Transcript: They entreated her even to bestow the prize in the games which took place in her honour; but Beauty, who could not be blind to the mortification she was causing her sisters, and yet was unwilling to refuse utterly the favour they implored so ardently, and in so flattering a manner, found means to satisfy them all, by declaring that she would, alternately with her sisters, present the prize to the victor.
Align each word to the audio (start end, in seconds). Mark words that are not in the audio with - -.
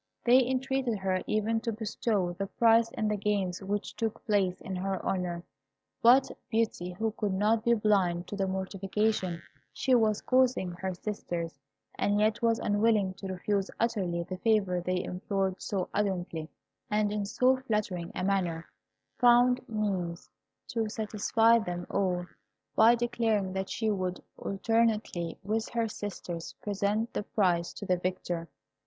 They 0.23 0.43
entreated 0.47 0.97
her 0.97 1.21
even 1.27 1.59
to 1.59 1.71
bestow 1.71 2.33
the 2.33 2.47
prize 2.47 2.89
in 2.93 3.07
the 3.07 3.15
games 3.17 3.61
which 3.61 3.95
took 3.95 4.25
place 4.25 4.59
in 4.61 4.75
her 4.77 4.99
honour; 5.05 5.43
but 6.01 6.31
Beauty, 6.49 6.93
who 6.93 7.11
could 7.11 7.35
not 7.35 7.63
be 7.63 7.75
blind 7.75 8.25
to 8.29 8.35
the 8.35 8.47
mortification 8.47 9.43
she 9.71 9.93
was 9.93 10.21
causing 10.23 10.71
her 10.71 10.95
sisters, 10.95 11.59
and 11.99 12.19
yet 12.19 12.41
was 12.41 12.57
unwilling 12.57 13.13
to 13.13 13.27
refuse 13.27 13.69
utterly 13.79 14.23
the 14.23 14.37
favour 14.39 14.81
they 14.81 15.03
implored 15.03 15.61
so 15.61 15.87
ardently, 15.93 16.49
and 16.89 17.11
in 17.11 17.23
so 17.23 17.57
flattering 17.57 18.11
a 18.15 18.23
manner, 18.23 18.65
found 19.19 19.61
means 19.69 20.31
to 20.69 20.89
satisfy 20.89 21.59
them 21.59 21.85
all, 21.91 22.25
by 22.75 22.95
declaring 22.95 23.53
that 23.53 23.69
she 23.69 23.91
would, 23.91 24.19
alternately 24.35 25.37
with 25.43 25.69
her 25.69 25.87
sisters, 25.87 26.55
present 26.59 27.13
the 27.13 27.21
prize 27.21 27.71
to 27.71 27.85
the 27.85 27.97
victor. 27.97 28.49